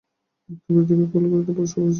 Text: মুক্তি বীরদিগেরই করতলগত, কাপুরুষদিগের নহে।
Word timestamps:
মুক্তি 0.49 0.69
বীরদিগেরই 0.69 1.07
করতলগত, 1.11 1.47
কাপুরুষদিগের 1.47 1.79
নহে। 1.79 1.89